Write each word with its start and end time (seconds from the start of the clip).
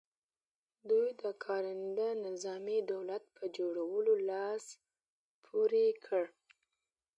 دوی 0.89 1.07
د 1.21 1.23
کارنده 1.43 2.07
نظامي 2.25 2.77
دولت 2.93 3.23
پر 3.35 3.45
جوړولو 3.57 4.13
لاس 4.29 4.63
پ 5.43 5.45
ورې 5.57 5.87
کړ. 6.05 6.25